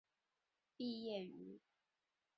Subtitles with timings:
[0.77, 1.59] 毕业于。